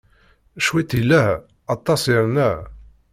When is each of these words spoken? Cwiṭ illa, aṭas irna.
Cwiṭ 0.65 0.89
illa, 0.99 1.23
aṭas 1.73 2.03
irna. 2.13 2.49